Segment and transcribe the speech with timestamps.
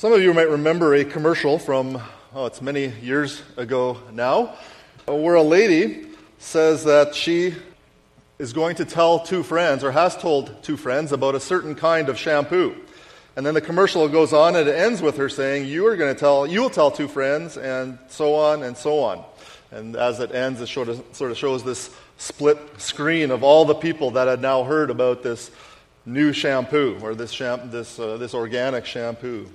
[0.00, 2.00] Some of you might remember a commercial from,
[2.32, 4.56] oh, it's many years ago now,
[5.04, 6.06] where a lady
[6.38, 7.54] says that she
[8.38, 12.08] is going to tell two friends, or has told two friends, about a certain kind
[12.08, 12.74] of shampoo.
[13.36, 16.14] And then the commercial goes on and it ends with her saying, You are going
[16.14, 19.22] to tell, you will tell two friends, and so on and so on.
[19.70, 23.66] And as it ends, it sort of, sort of shows this split screen of all
[23.66, 25.50] the people that had now heard about this
[26.06, 29.46] new shampoo or this, sham- this, uh, this organic shampoo.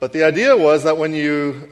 [0.00, 1.70] But the idea was that when you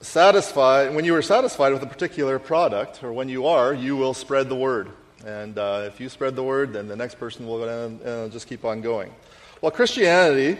[0.00, 4.12] satisfy, when you are satisfied with a particular product, or when you are, you will
[4.12, 4.90] spread the word.
[5.24, 8.32] And uh, if you spread the word, then the next person will go down and
[8.32, 9.12] just keep on going.
[9.60, 10.58] Well, Christianity,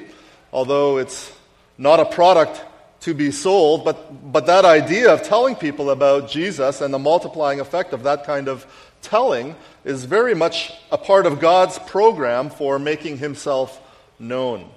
[0.52, 1.32] although it's
[1.78, 2.62] not a product
[3.00, 7.58] to be sold, but, but that idea of telling people about Jesus and the multiplying
[7.58, 8.66] effect of that kind of
[9.02, 13.80] telling is very much a part of God's program for making himself
[14.18, 14.70] known.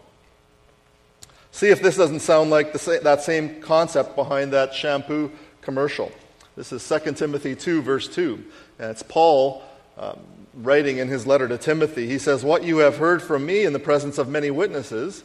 [1.53, 6.11] See if this doesn't sound like the, that same concept behind that shampoo commercial.
[6.55, 8.43] This is 2 Timothy 2, verse 2.
[8.79, 9.61] And it's Paul
[9.95, 10.19] um,
[10.55, 12.07] writing in his letter to Timothy.
[12.07, 15.23] He says, What you have heard from me in the presence of many witnesses,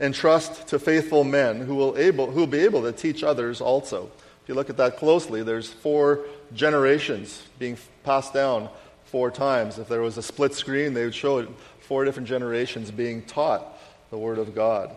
[0.00, 4.10] entrust to faithful men who will, able, who will be able to teach others also.
[4.42, 8.68] If you look at that closely, there's four generations being passed down
[9.04, 9.78] four times.
[9.78, 11.48] If there was a split screen, they would show it
[11.78, 13.78] four different generations being taught
[14.10, 14.96] the Word of God.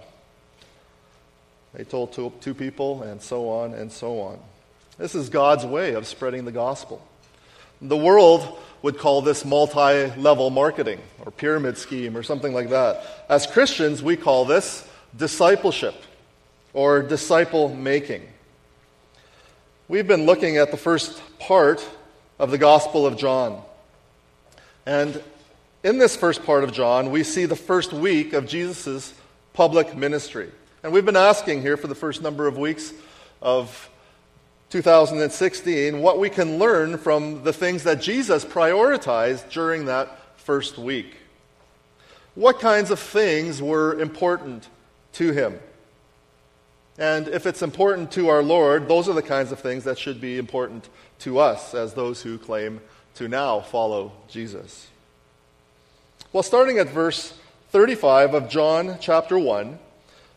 [1.74, 4.40] They told two, two people, and so on and so on.
[4.98, 7.06] This is God's way of spreading the gospel.
[7.82, 13.26] The world would call this multi level marketing or pyramid scheme or something like that.
[13.30, 15.96] As Christians, we call this discipleship
[16.74, 18.28] or disciple making.
[19.88, 21.86] We've been looking at the first part
[22.40, 23.62] of the Gospel of John.
[24.86, 25.22] And
[25.84, 29.14] in this first part of John, we see the first week of Jesus'
[29.54, 30.50] public ministry.
[30.84, 32.92] And we've been asking here for the first number of weeks
[33.40, 33.88] of
[34.72, 41.18] 2016 what we can learn from the things that Jesus prioritized during that first week.
[42.34, 44.70] What kinds of things were important
[45.14, 45.60] to him?
[46.98, 50.20] And if it's important to our Lord, those are the kinds of things that should
[50.20, 50.90] be important
[51.20, 52.82] to us as those who claim
[53.16, 54.88] to now follow Jesus.
[56.34, 57.38] Well, starting at verse
[57.70, 59.78] 35 of John chapter 1,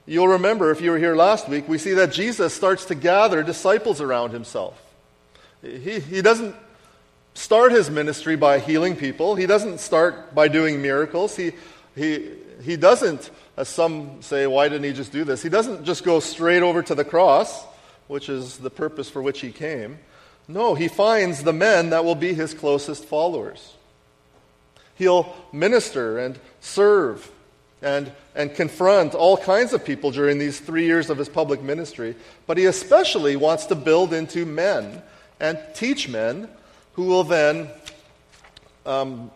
[0.06, 3.42] You'll remember if you were here last week, we see that Jesus starts to gather
[3.42, 4.80] disciples around himself.
[5.62, 6.54] He, he doesn't
[7.32, 11.36] start his ministry by healing people, he doesn't start by doing miracles.
[11.36, 11.52] He,
[11.96, 12.30] he,
[12.62, 15.42] he doesn't, as some say, why didn't he just do this?
[15.42, 17.64] He doesn't just go straight over to the cross,
[18.06, 19.98] which is the purpose for which he came.
[20.46, 23.74] No, he finds the men that will be his closest followers.
[24.96, 27.30] He'll minister and serve
[27.80, 32.16] and, and confront all kinds of people during these three years of his public ministry.
[32.46, 35.02] But he especially wants to build into men
[35.40, 36.48] and teach men
[36.94, 37.68] who will then
[38.86, 39.30] um,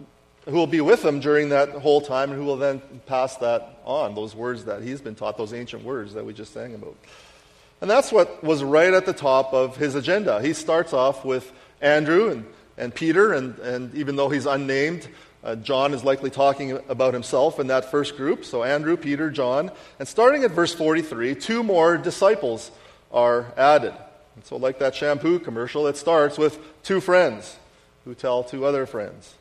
[0.48, 3.81] who will be with him during that whole time and who will then pass that
[3.84, 6.97] on, those words that he's been taught, those ancient words that we just sang about.
[7.80, 10.41] And that's what was right at the top of his agenda.
[10.41, 15.06] He starts off with Andrew and, and Peter, and, and even though he's unnamed,
[15.44, 18.44] uh, John is likely talking about himself in that first group.
[18.44, 19.71] So, Andrew, Peter, John.
[19.99, 22.71] And starting at verse 43, two more disciples
[23.12, 23.94] are added.
[24.34, 27.56] And so, like that shampoo commercial, it starts with two friends
[28.04, 29.34] who tell two other friends.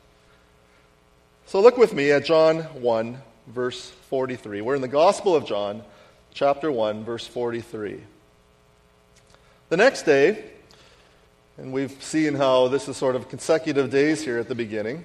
[1.46, 4.60] So, look with me at John 1, verse 43.
[4.60, 5.82] We're in the Gospel of John,
[6.32, 8.00] chapter 1, verse 43.
[9.68, 10.44] The next day,
[11.56, 15.04] and we've seen how this is sort of consecutive days here at the beginning.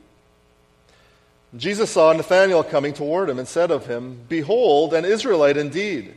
[1.55, 6.15] Jesus saw Nathanael coming toward him and said of him, Behold, an Israelite indeed,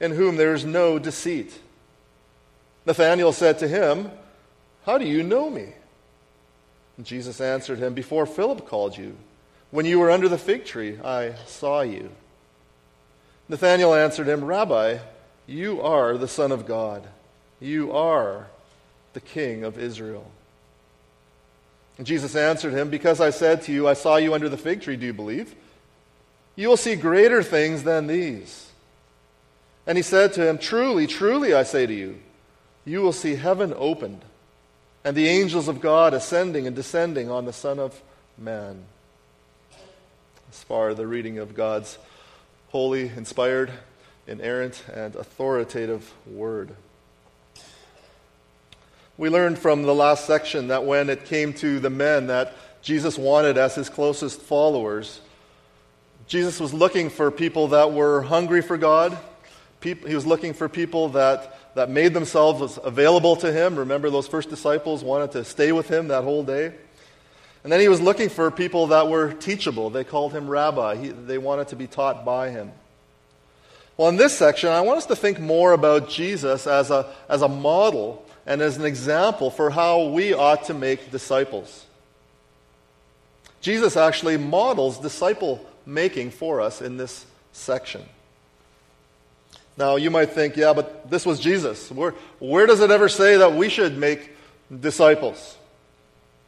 [0.00, 1.60] in whom there is no deceit.
[2.84, 4.10] Nathanael said to him,
[4.84, 5.68] How do you know me?
[6.96, 9.16] And Jesus answered him, Before Philip called you,
[9.70, 12.10] when you were under the fig tree, I saw you.
[13.48, 14.98] Nathanael answered him, Rabbi,
[15.46, 17.06] you are the Son of God.
[17.60, 18.48] You are
[19.12, 20.30] the King of Israel.
[22.02, 24.96] Jesus answered him, Because I said to you, I saw you under the fig tree,
[24.96, 25.54] do you believe?
[26.56, 28.70] You will see greater things than these.
[29.86, 32.20] And he said to him, Truly, truly, I say to you,
[32.84, 34.22] you will see heaven opened,
[35.04, 38.00] and the angels of God ascending and descending on the Son of
[38.36, 38.84] Man.
[40.50, 41.98] As far as the reading of God's
[42.68, 43.70] holy, inspired,
[44.26, 46.74] inerrant, and authoritative word.
[49.16, 52.52] We learned from the last section that when it came to the men that
[52.82, 55.20] Jesus wanted as his closest followers,
[56.26, 59.16] Jesus was looking for people that were hungry for God.
[59.80, 63.76] He was looking for people that, that made themselves available to him.
[63.76, 66.72] Remember, those first disciples wanted to stay with him that whole day.
[67.62, 69.90] And then he was looking for people that were teachable.
[69.90, 72.72] They called him rabbi, he, they wanted to be taught by him.
[73.96, 77.42] Well, in this section, I want us to think more about Jesus as a, as
[77.42, 81.86] a model and as an example for how we ought to make disciples.
[83.60, 88.02] Jesus actually models disciple making for us in this section.
[89.76, 91.90] Now, you might think, yeah, but this was Jesus.
[91.90, 94.30] Where, where does it ever say that we should make
[94.80, 95.56] disciples?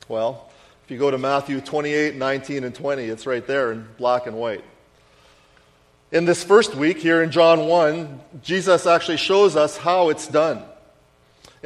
[0.09, 0.49] Well,
[0.85, 4.37] if you go to Matthew 28, 19, and 20, it's right there in black and
[4.37, 4.63] white.
[6.13, 10.63] In this first week, here in John 1, Jesus actually shows us how it's done.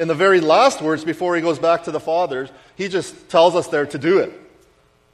[0.01, 3.55] In the very last words, before he goes back to the fathers, he just tells
[3.55, 4.33] us there to do it.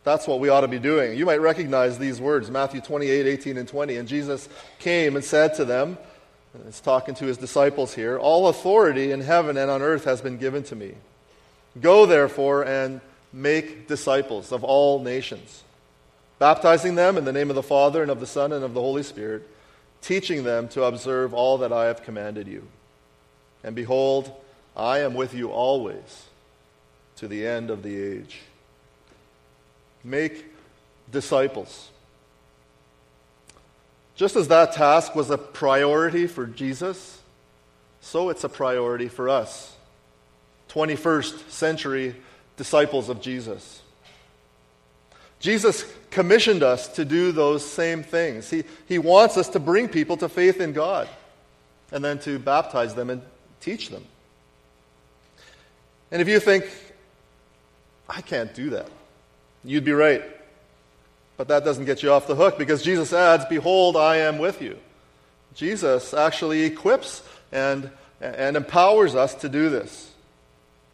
[0.06, 1.18] That's what we ought to be doing.
[1.18, 3.98] You might recognize these words Matthew 28, 18, and 20.
[3.98, 4.48] And Jesus
[4.80, 5.98] came and said to them,
[6.54, 10.22] and he's talking to his disciples here, All authority in heaven and on earth has
[10.22, 10.94] been given to me.
[11.82, 13.02] Go, therefore, and
[13.34, 15.64] make disciples of all nations,
[16.40, 18.80] baptizing them in the name of the Father and of the Son and of the
[18.80, 19.46] Holy Spirit,
[20.02, 22.66] teaching them to observe all that I have commanded you.
[23.66, 24.34] And behold,
[24.78, 26.28] I am with you always
[27.16, 28.42] to the end of the age.
[30.04, 30.46] Make
[31.12, 31.90] disciples.
[34.16, 37.20] Just as that task was a priority for Jesus,
[38.02, 39.76] so it's a priority for us,
[40.70, 42.16] 21st century
[42.56, 43.82] disciples of Jesus.
[45.40, 48.50] Jesus commissioned us to do those same things.
[48.50, 51.08] He, he wants us to bring people to faith in God
[51.92, 53.22] and then to baptize them and
[53.60, 54.04] teach them.
[56.12, 56.66] And if you think,
[58.10, 58.90] I can't do that,
[59.64, 60.24] you'd be right.
[61.36, 64.62] But that doesn't get you off the hook because Jesus adds, Behold, I am with
[64.62, 64.78] you.
[65.54, 67.90] Jesus actually equips and,
[68.22, 70.12] and empowers us to do this.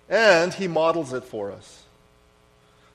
[0.10, 1.84] And he models it for us.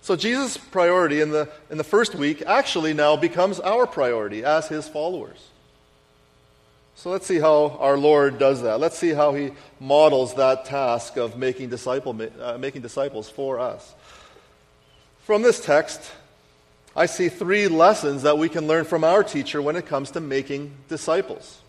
[0.00, 4.69] So Jesus' priority in the, in the first week actually now becomes our priority as
[4.69, 5.49] his followers.
[6.99, 8.81] So let's see how our Lord does that.
[8.81, 13.95] Let's see how he models that task of making, disciple, uh, making disciples for us.
[15.21, 16.11] From this text,
[16.97, 20.21] I see three lessons that we can learn from our teacher when it comes to
[20.21, 21.61] making disciples.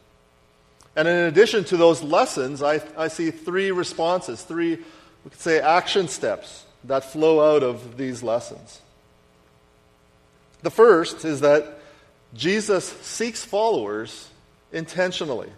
[0.96, 5.60] And in addition to those lessons, I, I see three responses, three, we could say,
[5.60, 8.82] action steps that flow out of these lessons.
[10.64, 11.82] The first is that
[12.34, 14.30] Jesus seeks followers
[14.72, 15.50] intentionally.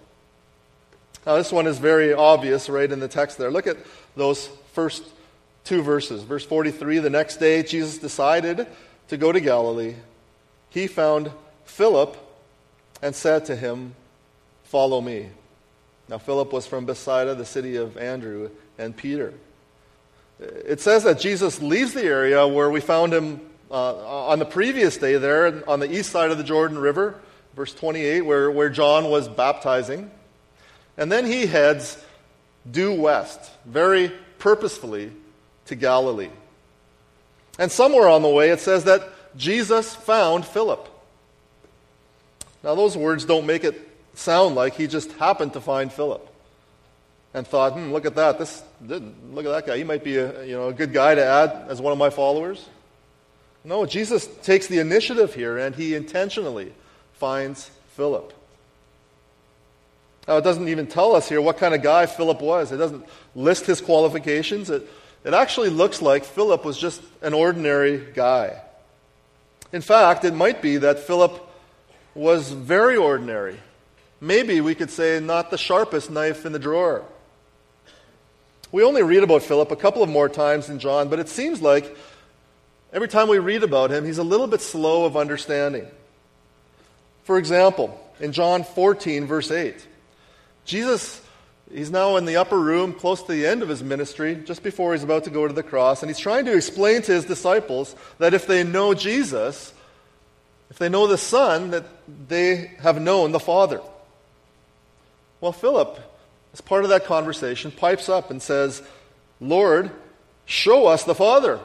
[1.26, 3.52] Now, this one is very obvious right in the text there.
[3.52, 3.78] Look at
[4.16, 5.04] those first
[5.64, 6.24] two verses.
[6.24, 8.68] Verse 43 The next day, Jesus decided
[9.10, 9.96] to go to Galilee.
[10.70, 11.32] He found
[11.66, 12.18] Philip
[13.02, 13.96] and said to him,
[14.64, 15.30] Follow me.
[16.08, 19.34] Now, Philip was from Bethsaida, the city of Andrew and Peter.
[20.40, 24.98] It says that Jesus leaves the area where we found him uh, on the previous
[24.98, 27.20] day there on the east side of the Jordan River
[27.56, 30.10] verse 28, where, where John was baptizing.
[30.98, 32.04] And then he heads
[32.70, 35.12] due west, very purposefully,
[35.66, 36.30] to Galilee.
[37.58, 40.88] And somewhere on the way, it says that Jesus found Philip.
[42.64, 46.28] Now, those words don't make it sound like he just happened to find Philip
[47.34, 48.38] and thought, hmm, look at that.
[48.38, 49.78] This, look at that guy.
[49.78, 52.10] He might be a, you know, a good guy to add as one of my
[52.10, 52.68] followers.
[53.64, 56.74] No, Jesus takes the initiative here and he intentionally
[57.22, 58.34] finds Philip.
[60.28, 62.72] Now, it doesn't even tell us here what kind of guy Philip was.
[62.72, 64.72] It doesn't list his qualifications.
[64.72, 64.90] It,
[65.24, 68.60] it actually looks like Philip was just an ordinary guy.
[69.72, 71.48] In fact, it might be that Philip
[72.16, 73.60] was very ordinary.
[74.20, 77.04] Maybe we could say not the sharpest knife in the drawer.
[78.72, 81.62] We only read about Philip a couple of more times in John, but it seems
[81.62, 81.96] like
[82.92, 85.86] every time we read about him, he's a little bit slow of understanding.
[87.24, 89.88] For example, in John 14, verse 8,
[90.66, 91.22] Jesus,
[91.72, 94.94] he's now in the upper room close to the end of his ministry, just before
[94.94, 97.96] he's about to go to the cross, and he's trying to explain to his disciples
[98.20, 99.74] that if they know Jesus,
[100.70, 101.86] if they know the Son, that
[102.28, 103.82] they have known the Father.
[105.40, 106.00] Well, Philip,
[106.54, 108.82] as part of that conversation, pipes up and says,
[109.40, 109.92] Lord,
[110.46, 111.60] show us the Father,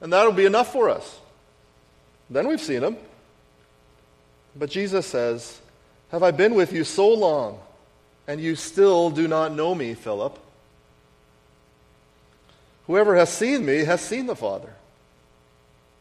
[0.00, 1.18] and that'll be enough for us.
[2.28, 2.96] Then we've seen him.
[4.56, 5.60] But Jesus says,
[6.10, 7.58] Have I been with you so long,
[8.26, 10.38] and you still do not know me, Philip?
[12.86, 14.72] Whoever has seen me has seen the Father.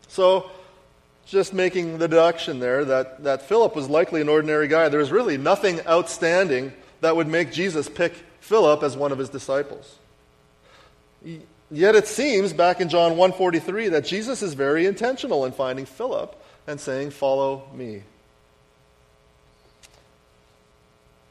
[0.07, 0.49] So,
[1.27, 4.89] just making the deduction there that, that Philip was likely an ordinary guy.
[4.89, 9.29] There was really nothing outstanding that would make Jesus pick Philip as one of his
[9.29, 9.95] disciples.
[11.71, 16.35] Yet it seems back in John 1:43 that Jesus is very intentional in finding Philip
[16.65, 18.03] and saying, "Follow me."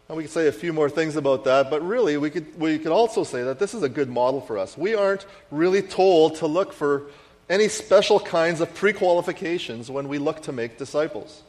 [0.09, 2.79] And we could say a few more things about that, but really we could, we
[2.79, 4.77] could also say that this is a good model for us.
[4.77, 7.09] We aren't really told to look for
[7.50, 11.43] any special kinds of pre qualifications when we look to make disciples.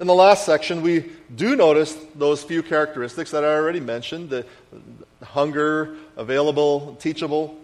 [0.00, 4.44] In the last section, we do notice those few characteristics that I already mentioned the
[5.22, 7.56] hunger, available, teachable.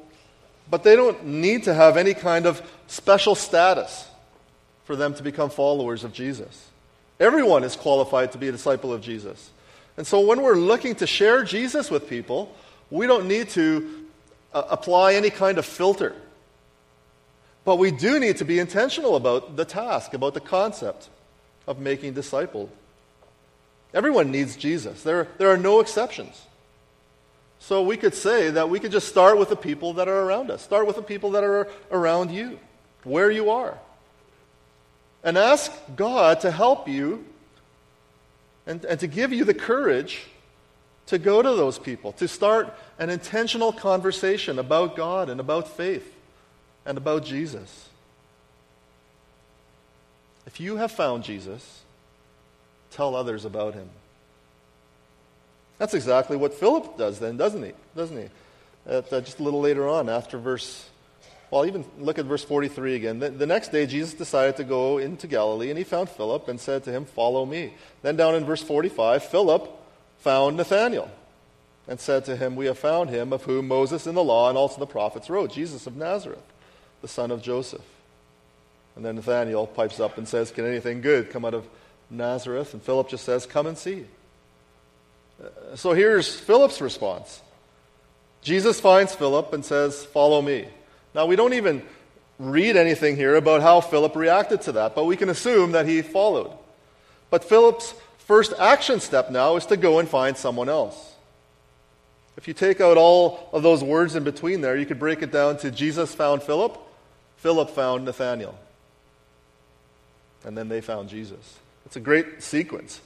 [0.70, 4.08] But they don't need to have any kind of special status
[4.84, 6.69] for them to become followers of Jesus.
[7.20, 9.50] Everyone is qualified to be a disciple of Jesus.
[9.98, 12.56] And so when we're looking to share Jesus with people,
[12.90, 14.06] we don't need to
[14.54, 16.16] uh, apply any kind of filter.
[17.64, 21.10] But we do need to be intentional about the task, about the concept
[21.66, 22.70] of making disciples.
[23.92, 25.02] Everyone needs Jesus.
[25.02, 26.46] There, there are no exceptions.
[27.58, 30.50] So we could say that we could just start with the people that are around
[30.50, 30.62] us.
[30.62, 32.58] Start with the people that are around you,
[33.04, 33.78] where you are.
[35.22, 37.24] And ask God to help you
[38.66, 40.26] and, and to give you the courage
[41.06, 46.14] to go to those people, to start an intentional conversation about God and about faith
[46.86, 47.88] and about Jesus.
[50.46, 51.82] If you have found Jesus,
[52.90, 53.88] tell others about him.
[55.78, 57.72] That's exactly what Philip does then, doesn't he?
[57.96, 58.28] Doesn't he?
[58.88, 60.88] uh, just a little later on, after verse,
[61.50, 63.18] well, even look at verse 43 again.
[63.18, 66.60] The, the next day, Jesus decided to go into Galilee, and he found Philip and
[66.60, 67.74] said to him, Follow me.
[68.02, 69.68] Then down in verse 45, Philip
[70.18, 71.10] found Nathanael
[71.88, 74.56] and said to him, We have found him of whom Moses in the law and
[74.56, 76.42] also the prophets wrote, Jesus of Nazareth
[77.00, 77.84] the son of Joseph.
[78.96, 81.66] And then Nathanael pipes up and says, Can anything good come out of
[82.10, 82.74] Nazareth?
[82.74, 84.06] And Philip just says, Come and see.
[85.42, 87.40] Uh, so here's Philip's response
[88.42, 90.68] Jesus finds Philip and says, Follow me.
[91.14, 91.82] Now, we don't even
[92.38, 96.02] read anything here about how Philip reacted to that, but we can assume that he
[96.02, 96.52] followed.
[97.28, 101.14] But Philip's first action step now is to go and find someone else.
[102.36, 105.30] If you take out all of those words in between there, you could break it
[105.30, 106.78] down to Jesus found Philip,
[107.36, 108.58] Philip found Nathanael.
[110.44, 111.58] And then they found Jesus.
[111.84, 113.00] It's a great sequence.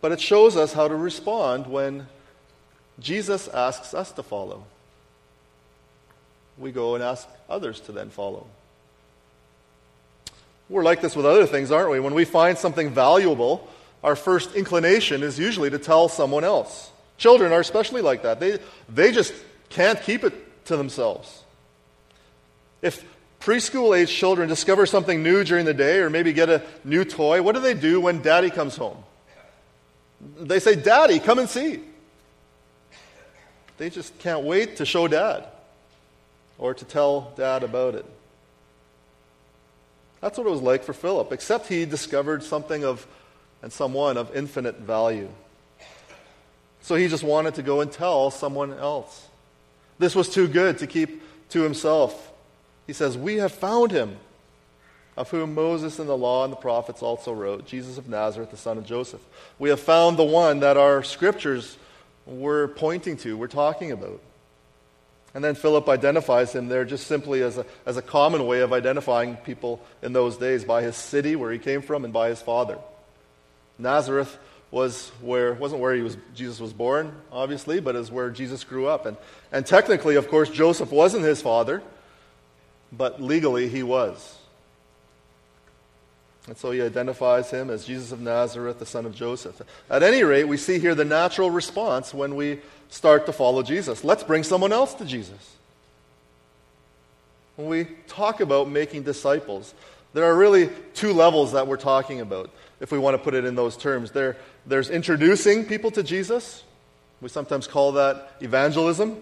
[0.00, 2.06] But it shows us how to respond when
[2.98, 4.64] Jesus asks us to follow.
[6.58, 8.46] We go and ask others to then follow.
[10.68, 12.00] We're like this with other things, aren't we?
[12.00, 13.68] When we find something valuable,
[14.04, 16.90] our first inclination is usually to tell someone else.
[17.16, 18.38] Children are especially like that.
[18.38, 19.32] They, they just
[19.70, 20.34] can't keep it
[20.66, 21.42] to themselves.
[22.82, 23.04] If
[23.40, 27.40] preschool age children discover something new during the day or maybe get a new toy,
[27.40, 28.98] what do they do when daddy comes home?
[30.38, 31.80] They say, Daddy, come and see.
[33.78, 35.46] They just can't wait to show dad
[36.58, 38.04] or to tell dad about it.
[40.20, 43.06] That's what it was like for Philip, except he discovered something of
[43.62, 45.28] and someone of infinite value.
[46.80, 49.26] So he just wanted to go and tell someone else.
[49.98, 52.32] This was too good to keep to himself.
[52.86, 54.16] He says, We have found him,
[55.16, 58.56] of whom Moses and the law and the prophets also wrote, Jesus of Nazareth, the
[58.56, 59.20] son of Joseph.
[59.58, 61.76] We have found the one that our scriptures
[62.26, 64.20] were pointing to, we're talking about.
[65.38, 68.72] And then Philip identifies him there just simply as a, as a common way of
[68.72, 72.42] identifying people in those days by his city, where he came from, and by his
[72.42, 72.76] father.
[73.78, 74.36] Nazareth
[74.72, 78.88] was where wasn't where he was Jesus was born, obviously, but is where Jesus grew
[78.88, 79.06] up.
[79.06, 79.16] And
[79.52, 81.84] and technically, of course, Joseph wasn't his father,
[82.90, 84.36] but legally he was.
[86.48, 89.60] And so he identifies him as Jesus of Nazareth, the son of Joseph.
[89.90, 94.02] At any rate, we see here the natural response when we start to follow Jesus.
[94.02, 95.56] Let's bring someone else to Jesus.
[97.56, 99.74] When we talk about making disciples,
[100.14, 102.50] there are really two levels that we're talking about
[102.80, 104.12] if we want to put it in those terms.
[104.12, 104.36] There,
[104.66, 106.62] there's introducing people to Jesus.
[107.20, 109.20] We sometimes call that evangelism.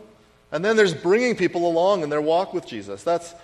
[0.53, 3.03] And then there's bringing people along in their walk with Jesus.
[3.03, 3.35] That's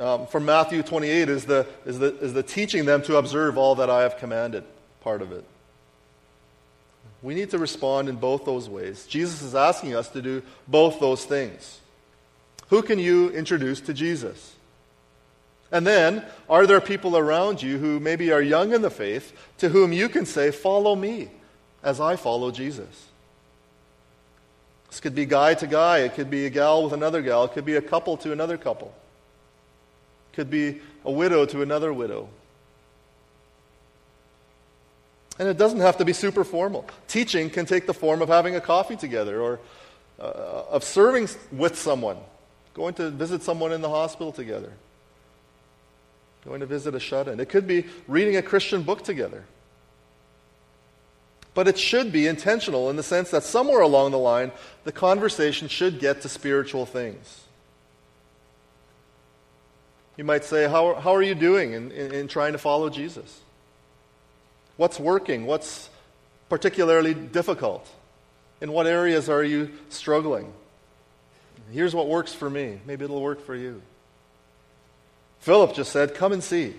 [0.00, 3.76] um, from Matthew 28 is the, is, the, is the teaching them to observe all
[3.76, 4.64] that I have commanded
[5.00, 5.44] part of it.
[7.22, 9.06] We need to respond in both those ways.
[9.06, 11.80] Jesus is asking us to do both those things.
[12.68, 14.54] Who can you introduce to Jesus?
[15.72, 19.70] And then, are there people around you who maybe are young in the faith to
[19.70, 21.30] whom you can say, Follow me
[21.82, 23.08] as I follow Jesus?
[24.88, 27.52] This could be guy to guy, it could be a gal with another gal, it
[27.52, 28.94] could be a couple to another couple,
[30.34, 32.28] could be a widow to another widow.
[35.38, 36.86] And it doesn't have to be super formal.
[37.08, 39.60] Teaching can take the form of having a coffee together or
[40.20, 42.16] uh, of serving with someone,
[42.72, 44.72] going to visit someone in the hospital together,
[46.44, 47.40] going to visit a shut in.
[47.40, 49.44] It could be reading a Christian book together.
[51.52, 54.50] But it should be intentional in the sense that somewhere along the line,
[54.82, 57.43] the conversation should get to spiritual things.
[60.16, 63.40] You might say, How, how are you doing in, in, in trying to follow Jesus?
[64.76, 65.46] What's working?
[65.46, 65.88] What's
[66.48, 67.88] particularly difficult?
[68.60, 70.52] In what areas are you struggling?
[71.72, 72.78] Here's what works for me.
[72.86, 73.82] Maybe it'll work for you.
[75.40, 76.74] Philip just said, Come and see.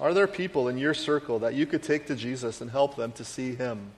[0.00, 3.12] Are there people in your circle that you could take to Jesus and help them
[3.12, 3.92] to see him?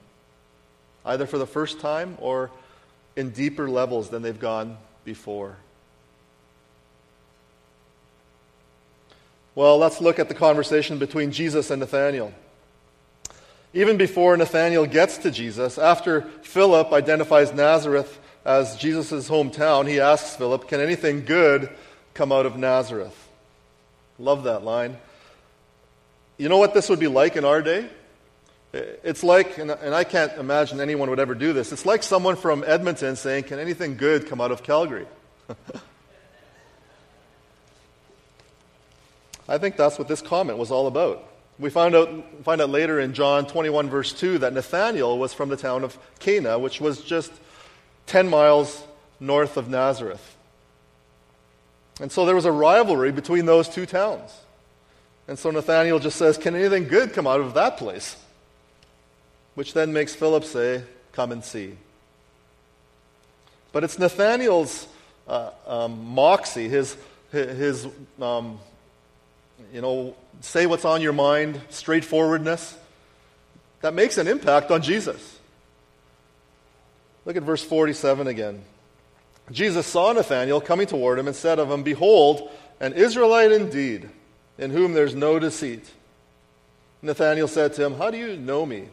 [1.03, 2.51] Either for the first time or
[3.15, 5.57] in deeper levels than they've gone before.
[9.57, 12.31] Well, let's look at the conversation between Jesus and Nathanael.
[13.73, 20.35] Even before Nathanael gets to Jesus, after Philip identifies Nazareth as Jesus' hometown, he asks
[20.35, 21.71] Philip, Can anything good
[22.13, 23.17] come out of Nazareth?
[24.19, 24.95] Love that line.
[26.37, 27.89] You know what this would be like in our day?
[28.73, 32.63] It's like, and I can't imagine anyone would ever do this, it's like someone from
[32.63, 35.07] Edmonton saying, Can anything good come out of Calgary?
[39.47, 41.23] I think that's what this comment was all about.
[41.59, 42.09] We find out,
[42.43, 45.97] find out later in John 21, verse 2, that Nathanael was from the town of
[46.19, 47.31] Cana, which was just
[48.07, 48.83] 10 miles
[49.19, 50.35] north of Nazareth.
[51.99, 54.31] And so there was a rivalry between those two towns.
[55.27, 58.15] And so Nathanael just says, Can anything good come out of that place?
[59.55, 61.75] Which then makes Philip say, Come and see.
[63.71, 64.87] But it's Nathanael's
[65.27, 66.95] uh, um, moxie, his,
[67.31, 67.87] his
[68.21, 68.59] um,
[69.73, 72.77] you know, say what's on your mind, straightforwardness,
[73.81, 75.39] that makes an impact on Jesus.
[77.25, 78.63] Look at verse 47 again.
[79.51, 84.09] Jesus saw Nathanael coming toward him and said of him, Behold, an Israelite indeed,
[84.57, 85.89] in whom there's no deceit.
[87.01, 88.87] Nathanael said to him, How do you know me?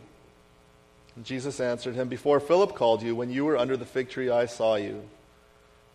[1.17, 4.31] And Jesus answered him, Before Philip called you, when you were under the fig tree,
[4.31, 5.03] I saw you.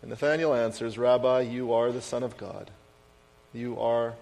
[0.02, 2.70] And Nathanael answers, Rabbi, you are the Son of God.
[3.52, 4.14] You are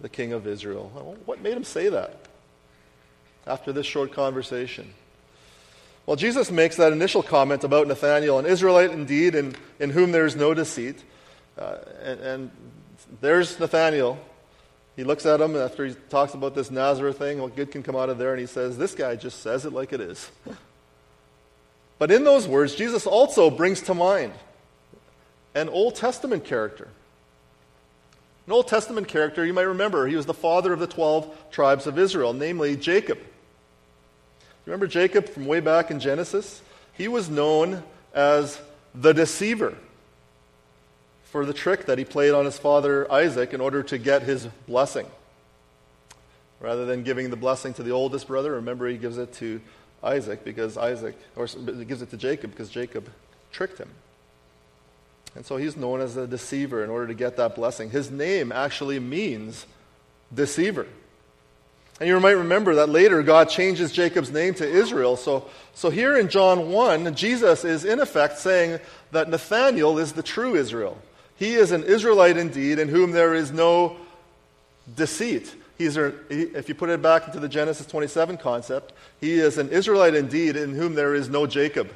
[0.00, 0.88] the king of Israel.
[1.24, 2.16] What made him say that
[3.46, 4.92] after this short conversation?
[6.06, 10.26] Well, Jesus makes that initial comment about Nathanael, an Israelite indeed, in, in whom there
[10.26, 11.02] is no deceit.
[11.58, 12.50] Uh, and, and
[13.20, 14.18] there's Nathanael.
[14.96, 17.96] He looks at him after he talks about this Nazareth thing, what good can come
[17.96, 20.30] out of there, and he says, This guy just says it like it is.
[21.98, 24.32] but in those words, Jesus also brings to mind
[25.54, 26.88] an Old Testament character
[28.50, 31.86] an Old Testament character, you might remember, he was the father of the 12 tribes
[31.86, 33.20] of Israel, namely Jacob.
[34.66, 36.60] Remember Jacob from way back in Genesis?
[36.94, 38.60] He was known as
[38.92, 39.78] the deceiver
[41.26, 44.48] for the trick that he played on his father Isaac in order to get his
[44.66, 45.06] blessing.
[46.58, 49.60] Rather than giving the blessing to the oldest brother, remember he gives it to
[50.02, 53.08] Isaac because Isaac, or he gives it to Jacob because Jacob
[53.52, 53.90] tricked him.
[55.34, 57.90] And so he's known as a deceiver in order to get that blessing.
[57.90, 59.66] His name actually means
[60.34, 60.86] deceiver.
[62.00, 65.16] And you might remember that later God changes Jacob's name to Israel.
[65.16, 68.80] So, so here in John 1, Jesus is in effect saying
[69.12, 70.96] that Nathanael is the true Israel.
[71.36, 73.96] He is an Israelite indeed, in whom there is no
[74.96, 75.54] deceit.
[75.76, 79.68] He's a, if you put it back into the Genesis 27 concept, he is an
[79.68, 81.90] Israelite indeed, in whom there is no Jacob.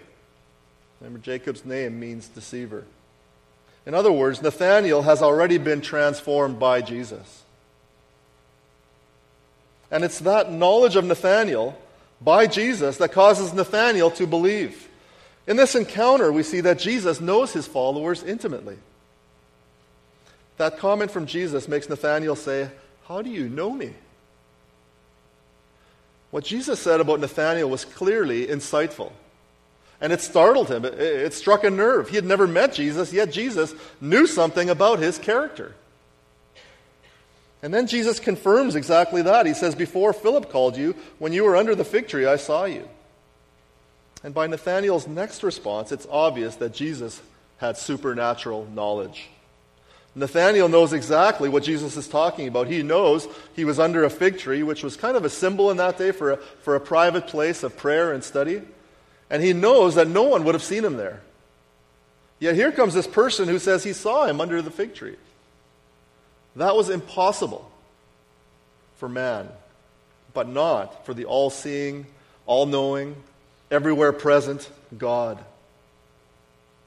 [1.00, 2.84] Remember, Jacob's name means deceiver.
[3.86, 7.42] In other words, Nathanael has already been transformed by Jesus.
[9.90, 11.78] And it's that knowledge of Nathanael
[12.20, 14.88] by Jesus that causes Nathanael to believe.
[15.46, 18.78] In this encounter, we see that Jesus knows his followers intimately.
[20.56, 22.70] That comment from Jesus makes Nathanael say,
[23.06, 23.92] How do you know me?
[26.30, 29.12] What Jesus said about Nathanael was clearly insightful.
[30.00, 30.85] And it startled him.
[30.85, 32.09] It, it, struck a nerve.
[32.09, 35.74] He had never met Jesus, yet Jesus knew something about his character.
[37.62, 39.46] And then Jesus confirms exactly that.
[39.46, 42.64] He says, Before Philip called you, when you were under the fig tree, I saw
[42.64, 42.87] you.
[44.22, 47.22] And by Nathanael's next response, it's obvious that Jesus
[47.59, 49.28] had supernatural knowledge.
[50.14, 52.68] Nathanael knows exactly what Jesus is talking about.
[52.68, 53.26] He knows
[53.57, 56.12] he was under a fig tree, which was kind of a symbol in that day
[56.12, 58.62] for a, for a private place of prayer and study.
[59.34, 61.20] And he knows that no one would have seen him there.
[62.38, 65.16] Yet here comes this person who says he saw him under the fig tree.
[66.54, 67.68] That was impossible
[68.94, 69.48] for man,
[70.34, 72.06] but not for the all seeing,
[72.46, 73.16] all knowing,
[73.72, 75.44] everywhere present God.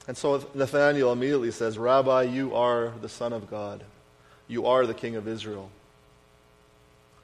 [0.06, 3.84] And so Nathanael immediately says, Rabbi, you are the Son of God.
[4.46, 5.68] You are the King of Israel.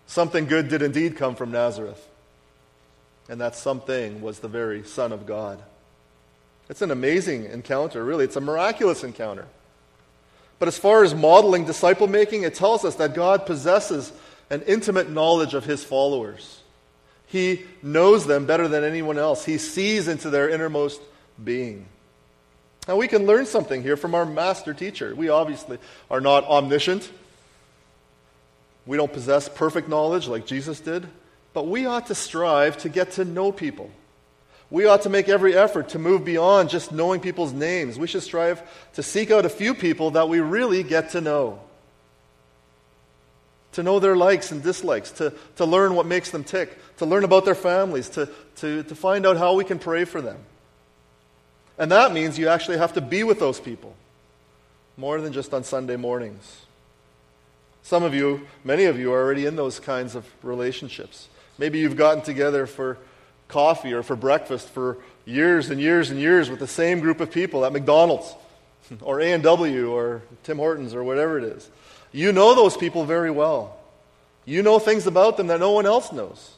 [0.06, 2.10] Something good did indeed come from Nazareth.
[3.28, 5.62] And that something was the very Son of God.
[6.68, 8.24] It's an amazing encounter, really.
[8.24, 9.46] It's a miraculous encounter.
[10.58, 14.12] But as far as modeling disciple making, it tells us that God possesses
[14.50, 16.60] an intimate knowledge of his followers.
[17.26, 21.00] He knows them better than anyone else, he sees into their innermost
[21.42, 21.86] being.
[22.86, 25.14] Now, we can learn something here from our master teacher.
[25.14, 25.78] We obviously
[26.10, 27.10] are not omniscient.
[28.86, 31.06] We don't possess perfect knowledge like Jesus did,
[31.54, 33.90] but we ought to strive to get to know people.
[34.70, 37.98] We ought to make every effort to move beyond just knowing people's names.
[37.98, 38.62] We should strive
[38.94, 41.60] to seek out a few people that we really get to know.
[43.72, 47.24] To know their likes and dislikes, to, to learn what makes them tick, to learn
[47.24, 50.38] about their families, to, to, to find out how we can pray for them.
[51.78, 53.94] And that means you actually have to be with those people
[54.96, 56.62] more than just on Sunday mornings.
[57.82, 61.28] Some of you, many of you, are already in those kinds of relationships.
[61.58, 62.98] Maybe you've gotten together for
[63.48, 67.30] coffee or for breakfast for years and years and years with the same group of
[67.30, 68.34] people at McDonald's
[69.00, 71.70] or A&W or Tim Hortons or whatever it is.
[72.12, 73.76] You know those people very well.
[74.44, 76.54] You know things about them that no one else knows.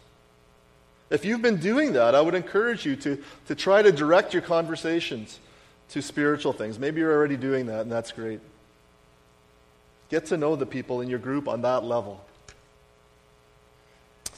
[1.09, 4.43] If you've been doing that, I would encourage you to, to try to direct your
[4.43, 5.39] conversations
[5.91, 6.79] to spiritual things.
[6.81, 8.41] Maybe you're already doing that, and that's great.
[10.09, 12.26] Get to know the people in your group on that level.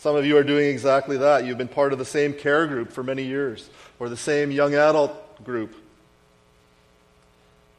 [0.00, 1.44] Some of you are doing exactly that.
[1.44, 4.74] You've been part of the same care group for many years, or the same young
[4.74, 5.74] adult group,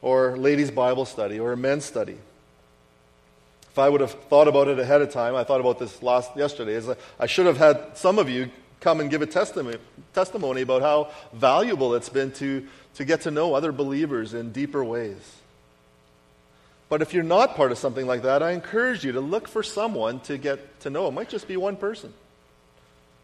[0.02, 2.18] or ladies' Bible study, or a men's study.
[3.70, 6.36] If I would have thought about it ahead of time, I thought about this last
[6.36, 9.78] yesterday, is I should have had some of you come and give a testimony,
[10.12, 14.84] testimony about how valuable it's been to, to get to know other believers in deeper
[14.84, 15.36] ways.
[16.90, 19.62] But if you're not part of something like that, I encourage you to look for
[19.62, 21.08] someone to get to know.
[21.08, 22.12] It might just be one person,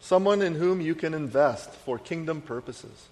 [0.01, 3.09] someone in whom you can invest for kingdom purposes.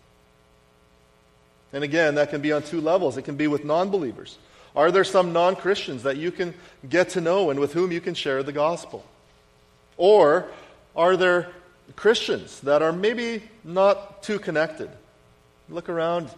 [1.75, 3.19] And again, that can be on two levels.
[3.19, 4.39] It can be with non believers.
[4.75, 6.55] Are there some non Christians that you can
[6.89, 9.05] get to know and with whom you can share the gospel?
[9.99, 10.47] Or
[10.97, 11.53] are there
[11.97, 14.91] Christians that are maybe not too connected.
[15.69, 16.31] Look around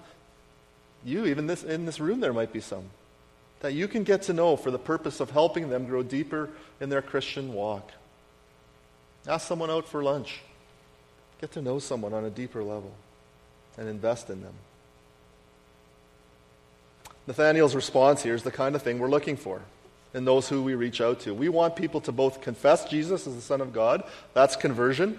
[1.05, 2.85] you, even this, in this room, there might be some
[3.61, 6.89] that you can get to know for the purpose of helping them grow deeper in
[6.89, 7.91] their Christian walk.
[9.27, 10.41] Ask someone out for lunch.
[11.41, 12.93] Get to know someone on a deeper level
[13.77, 14.55] and invest in them.
[17.27, 19.61] Nathanael's response here is the kind of thing we're looking for
[20.15, 21.35] in those who we reach out to.
[21.35, 25.19] We want people to both confess Jesus as the Son of God, that's conversion,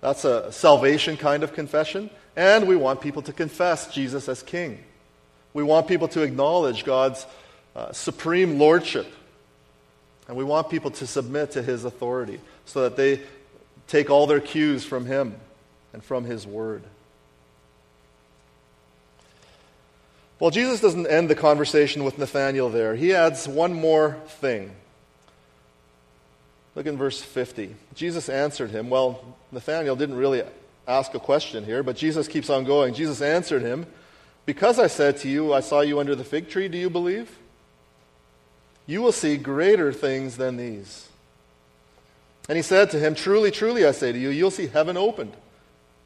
[0.00, 2.10] that's a salvation kind of confession.
[2.34, 4.82] And we want people to confess Jesus as King.
[5.54, 7.24] We want people to acknowledge God's
[7.76, 9.06] uh, supreme lordship.
[10.28, 13.20] And we want people to submit to his authority so that they
[13.86, 15.36] take all their cues from him
[15.92, 16.82] and from his word.
[20.40, 22.94] Well, Jesus doesn't end the conversation with Nathanael there.
[22.94, 24.74] He adds one more thing.
[26.74, 27.74] Look in verse 50.
[27.94, 28.90] Jesus answered him.
[28.90, 30.42] Well, Nathanael didn't really
[30.86, 32.92] ask a question here, but Jesus keeps on going.
[32.92, 33.86] Jesus answered him,
[34.44, 37.30] Because I said to you, I saw you under the fig tree, do you believe?
[38.86, 41.08] You will see greater things than these.
[42.48, 45.32] And he said to him, Truly, truly, I say to you, you'll see heaven opened,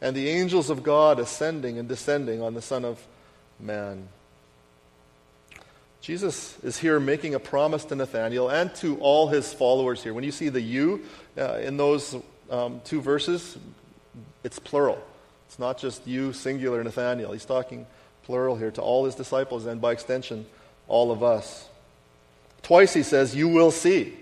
[0.00, 3.04] and the angels of God ascending and descending on the Son of
[3.58, 4.08] Man.
[6.00, 10.14] Jesus is here making a promise to Nathanael and to all his followers here.
[10.14, 11.04] When you see the you
[11.36, 12.16] uh, in those
[12.50, 13.58] um, two verses,
[14.42, 15.02] it's plural.
[15.46, 17.32] It's not just you, singular, Nathanael.
[17.32, 17.86] He's talking
[18.22, 20.46] plural here to all his disciples and by extension,
[20.88, 21.68] all of us.
[22.70, 24.14] Twice he says, You will see.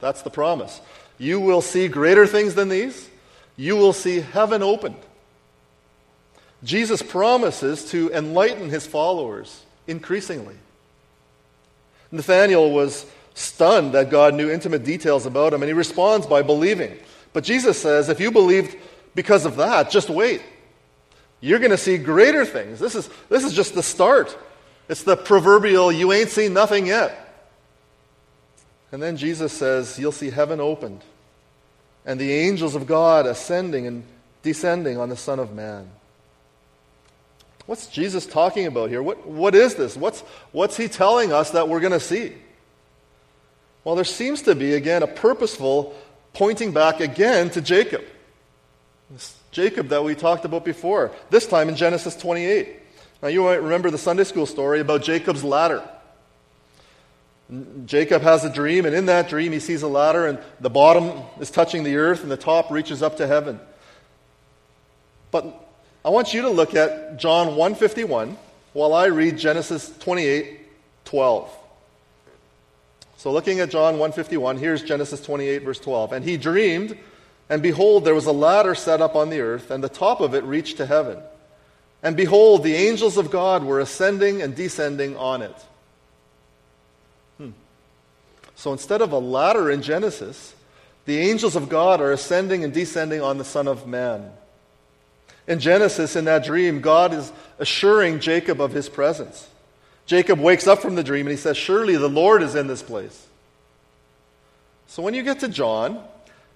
[0.00, 0.82] That's the promise.
[1.16, 3.08] You will see greater things than these.
[3.56, 5.00] You will see heaven opened.
[6.62, 10.56] Jesus promises to enlighten his followers increasingly.
[12.12, 16.98] Nathanael was stunned that God knew intimate details about him, and he responds by believing.
[17.32, 18.76] But Jesus says, if you believed
[19.14, 20.42] because of that, just wait.
[21.40, 22.78] You're going to see greater things.
[22.78, 24.36] This is, this is just the start.
[24.86, 27.22] It's the proverbial, you ain't seen nothing yet.
[28.96, 31.02] And then Jesus says, You'll see heaven opened
[32.06, 34.04] and the angels of God ascending and
[34.42, 35.90] descending on the Son of Man.
[37.66, 39.02] What's Jesus talking about here?
[39.02, 39.98] What, what is this?
[39.98, 42.32] What's, what's he telling us that we're going to see?
[43.84, 45.94] Well, there seems to be, again, a purposeful
[46.32, 48.02] pointing back again to Jacob.
[49.10, 52.74] This Jacob that we talked about before, this time in Genesis 28.
[53.20, 55.86] Now, you might remember the Sunday school story about Jacob's ladder.
[57.84, 61.22] Jacob has a dream, and in that dream, he sees a ladder, and the bottom
[61.40, 63.60] is touching the earth, and the top reaches up to heaven.
[65.30, 65.44] But
[66.04, 68.36] I want you to look at John 151
[68.72, 70.60] while I read Genesis 28
[71.04, 71.56] 12.
[73.16, 76.12] So, looking at John 151, here's Genesis 28, verse 12.
[76.12, 76.98] And he dreamed,
[77.48, 80.34] and behold, there was a ladder set up on the earth, and the top of
[80.34, 81.18] it reached to heaven.
[82.02, 85.54] And behold, the angels of God were ascending and descending on it.
[88.56, 90.54] So instead of a ladder in Genesis,
[91.04, 94.32] the angels of God are ascending and descending on the Son of Man.
[95.46, 99.48] In Genesis, in that dream, God is assuring Jacob of his presence.
[100.06, 102.82] Jacob wakes up from the dream and he says, Surely the Lord is in this
[102.82, 103.26] place.
[104.88, 106.02] So when you get to John,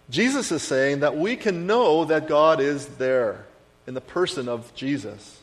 [0.08, 3.44] Jesus is saying that we can know that God is there
[3.86, 5.38] in the person of Jesus.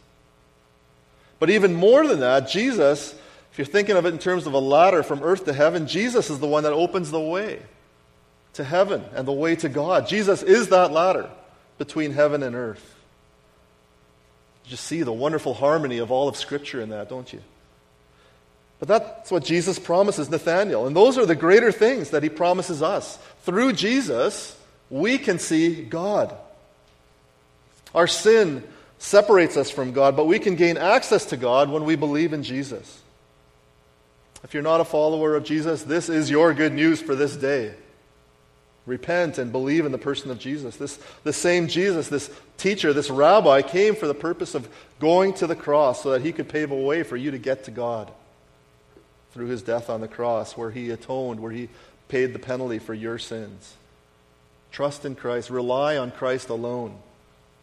[1.40, 3.14] But even more than that, Jesus
[3.58, 6.30] if you're thinking of it in terms of a ladder from earth to heaven, Jesus
[6.30, 7.60] is the one that opens the way
[8.54, 10.08] to heaven and the way to God.
[10.08, 11.28] Jesus is that ladder
[11.80, 12.96] between heaven and earth.
[14.64, 17.42] You just see the wonderful harmony of all of Scripture in that, don't you?
[18.78, 20.86] But that's what Jesus promises Nathanael.
[20.86, 23.18] And those are the greater things that he promises us.
[23.42, 24.56] Through Jesus,
[24.92, 26.32] we can see God.
[27.96, 28.64] Our sin
[29.00, 32.44] separates us from God, but we can gain access to God when we believe in
[32.44, 33.02] Jesus.
[34.44, 37.74] If you're not a follower of Jesus, this is your good news for this day.
[38.86, 40.78] Repent and believe in the person of Jesus.
[40.78, 44.70] This, the same Jesus, this teacher, this rabbi, came for the purpose of
[45.00, 47.66] going to the cross so that he could pave a way for you to get
[47.66, 48.10] to God
[49.34, 51.68] through his death on the cross, where he atoned, where he
[52.08, 53.76] paid the penalty for your sins.
[54.72, 56.98] Trust in Christ, rely on Christ alone,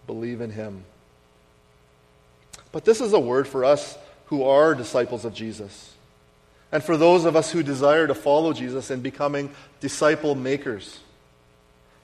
[0.07, 0.85] believe in him.
[2.71, 5.94] But this is a word for us who are disciples of Jesus
[6.75, 10.99] and for those of us who desire to follow Jesus in becoming disciple makers.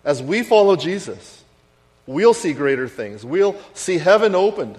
[0.04, 1.42] As we follow Jesus,
[2.06, 3.24] we'll see greater things.
[3.24, 4.78] We'll see heaven opened.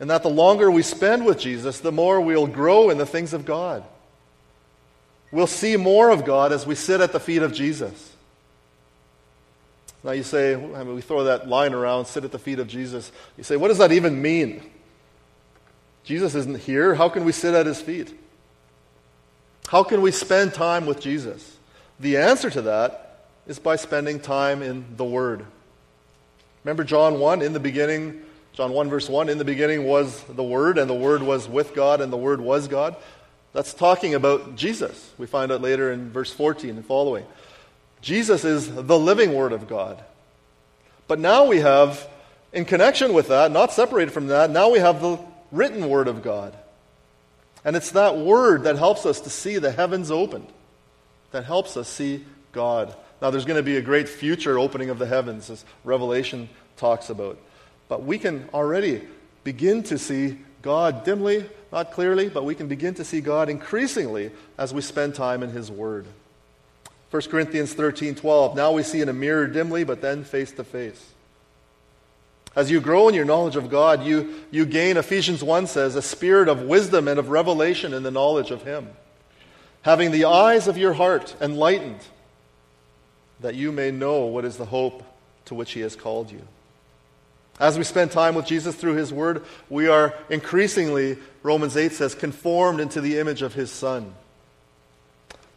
[0.00, 3.32] And that the longer we spend with Jesus, the more we'll grow in the things
[3.32, 3.84] of God.
[5.30, 8.16] We'll see more of God as we sit at the feet of Jesus.
[10.02, 12.66] Now you say, I mean, we throw that line around, sit at the feet of
[12.66, 13.12] Jesus.
[13.36, 14.68] You say, what does that even mean?
[16.02, 16.96] Jesus isn't here.
[16.96, 18.18] How can we sit at his feet?
[19.68, 21.56] How can we spend time with Jesus?
[22.00, 25.44] The answer to that is by spending time in the Word.
[26.64, 28.22] Remember John 1 in the beginning,
[28.52, 31.74] John 1 verse 1, in the beginning was the Word, and the Word was with
[31.74, 32.96] God, and the Word was God.
[33.52, 35.12] That's talking about Jesus.
[35.18, 37.26] We find out later in verse 14 and following.
[38.00, 40.02] Jesus is the living Word of God.
[41.08, 42.08] But now we have,
[42.52, 45.18] in connection with that, not separated from that, now we have the
[45.50, 46.56] written Word of God.
[47.64, 50.48] And it's that word that helps us to see the heavens opened,
[51.30, 52.94] that helps us see God.
[53.20, 57.08] Now, there's going to be a great future opening of the heavens, as Revelation talks
[57.08, 57.38] about.
[57.88, 59.02] But we can already
[59.44, 64.32] begin to see God dimly, not clearly, but we can begin to see God increasingly
[64.58, 66.06] as we spend time in His Word.
[67.10, 68.56] 1 Corinthians 13 12.
[68.56, 71.12] Now we see in a mirror dimly, but then face to face.
[72.54, 76.02] As you grow in your knowledge of God, you, you gain, Ephesians 1 says, a
[76.02, 78.90] spirit of wisdom and of revelation in the knowledge of Him,
[79.82, 82.00] having the eyes of your heart enlightened,
[83.40, 85.02] that you may know what is the hope
[85.46, 86.42] to which He has called you.
[87.58, 92.14] As we spend time with Jesus through His Word, we are increasingly, Romans 8 says,
[92.14, 94.14] conformed into the image of His Son.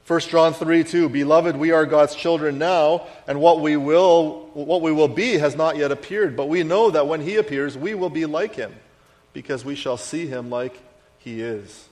[0.07, 4.83] 1 John 3 2, Beloved, we are God's children now, and what we will what
[4.83, 7.95] we will be has not yet appeared, but we know that when he appears, we
[7.95, 8.73] will be like him,
[9.33, 10.79] because we shall see him like
[11.17, 11.89] he is.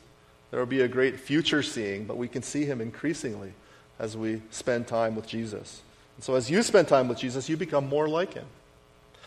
[0.51, 3.53] There will be a great future seeing, but we can see him increasingly
[3.97, 5.81] as we spend time with Jesus.
[6.15, 8.45] And so as you spend time with Jesus, you become more like him.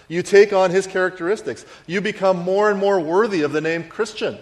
[0.06, 1.66] You take on his characteristics.
[1.88, 4.38] You become more and more worthy of the name Christian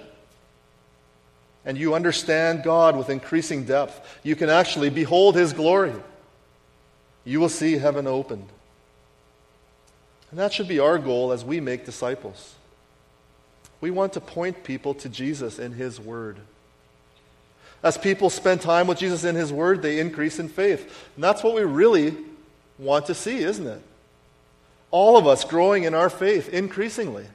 [1.64, 5.94] and you understand God with increasing depth, you can actually behold His glory.
[7.24, 8.48] You will see heaven opened.
[10.30, 12.54] And that should be our goal as we make disciples.
[13.80, 16.38] We want to point people to Jesus in His Word.
[17.82, 21.10] As people spend time with Jesus in His Word, they increase in faith.
[21.14, 22.16] And that's what we really
[22.78, 23.82] want to see, isn't it?
[24.90, 27.26] All of us growing in our faith increasingly.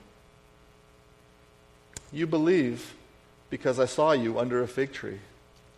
[2.12, 2.96] You believe
[3.50, 5.20] because I saw you under a fig tree.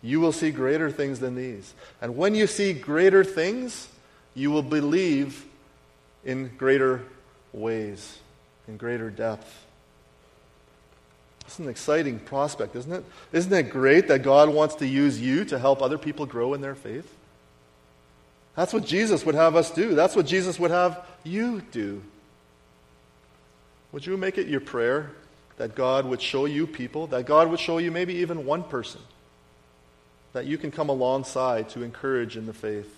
[0.02, 1.74] You will see greater things than these.
[2.00, 3.88] And when you see greater things,
[4.34, 5.46] you will believe
[6.24, 7.02] in greater
[7.52, 8.18] ways,
[8.66, 9.66] in greater depth.
[11.46, 13.04] It's an exciting prospect, isn't it?
[13.32, 16.60] Isn't it great that God wants to use you to help other people grow in
[16.60, 17.14] their faith?
[18.56, 19.94] That's what Jesus would have us do.
[19.94, 22.02] That's what Jesus would have you do.
[23.92, 25.10] Would you make it your prayer
[25.56, 29.00] that God would show you people, that God would show you maybe even one person
[30.32, 32.92] that you can come alongside to encourage in the faith?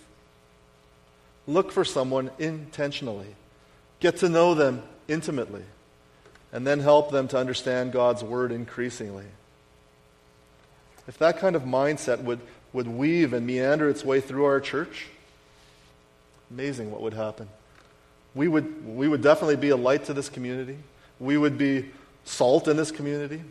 [1.47, 3.35] Look for someone intentionally,
[4.01, 5.65] get to know them intimately,
[6.53, 9.27] and then help them to understand God's word increasingly.
[11.07, 12.41] If that kind of mindset would,
[12.73, 15.09] would weave and meander its way through our church,
[16.51, 17.49] amazing what would happen.
[18.35, 20.79] We would, we would definitely be a light to this community.
[21.21, 21.91] We would be
[22.25, 23.43] salt in this community.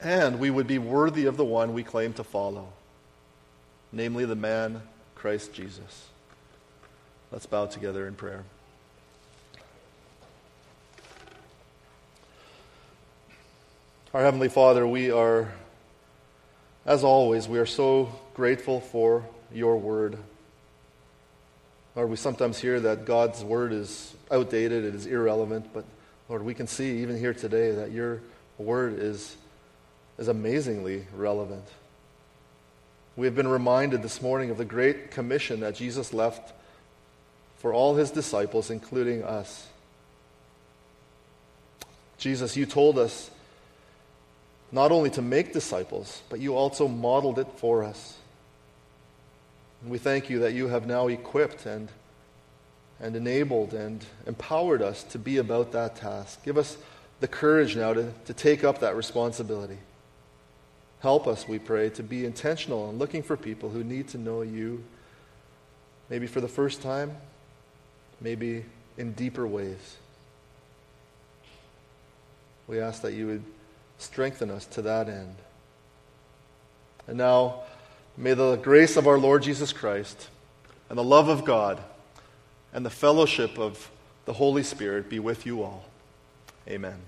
[0.00, 2.68] And we would be worthy of the one we claim to follow,
[3.92, 4.82] namely the man,
[5.14, 6.06] Christ Jesus.
[7.32, 8.44] Let's bow together in prayer.
[14.14, 15.52] Our Heavenly Father, we are,
[16.86, 20.16] as always, we are so grateful for your word.
[21.94, 25.84] Lord, we sometimes hear that God's word is outdated, it is irrelevant, but
[26.28, 28.20] Lord, we can see even here today that your
[28.58, 29.36] word is,
[30.18, 31.64] is amazingly relevant.
[33.16, 36.52] We have been reminded this morning of the great commission that Jesus left
[37.56, 39.66] for all his disciples, including us.
[42.18, 43.30] Jesus, you told us
[44.70, 48.18] not only to make disciples, but you also modeled it for us.
[49.82, 51.88] And we thank you that you have now equipped and,
[53.00, 56.44] and enabled and empowered us to be about that task.
[56.44, 56.76] Give us
[57.20, 59.78] the courage now to, to take up that responsibility.
[61.00, 64.42] Help us, we pray, to be intentional in looking for people who need to know
[64.42, 64.82] you,
[66.10, 67.16] maybe for the first time,
[68.20, 68.64] maybe
[68.96, 69.96] in deeper ways.
[72.66, 73.44] We ask that you would
[73.98, 75.36] strengthen us to that end.
[77.06, 77.62] And now,
[78.16, 80.28] may the grace of our Lord Jesus Christ
[80.90, 81.80] and the love of God
[82.78, 83.90] and the fellowship of
[84.24, 85.84] the Holy Spirit be with you all.
[86.68, 87.00] Amen.